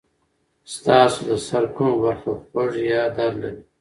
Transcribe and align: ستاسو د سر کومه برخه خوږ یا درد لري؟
ستاسو 0.73 1.19
د 1.27 1.31
سر 1.47 1.63
کومه 1.75 1.95
برخه 2.03 2.31
خوږ 2.43 2.71
یا 2.91 3.03
درد 3.17 3.35
لري؟ 3.41 3.61